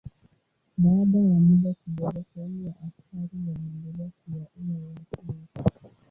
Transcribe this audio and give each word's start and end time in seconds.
Baada 0.77 1.17
ya 1.19 1.39
muda 1.39 1.73
kidogo 1.73 2.23
sehemu 2.33 2.67
ya 2.67 2.73
askari 2.73 3.37
waliendelea 3.47 4.09
kuwaua 4.25 4.87
watu 4.87 5.27
wote. 5.27 5.95